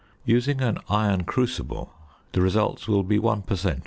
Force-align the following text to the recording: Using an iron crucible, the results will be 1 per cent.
Using 0.25 0.61
an 0.61 0.79
iron 0.89 1.25
crucible, 1.25 1.93
the 2.31 2.41
results 2.41 2.87
will 2.87 3.03
be 3.03 3.19
1 3.19 3.43
per 3.43 3.55
cent. 3.55 3.79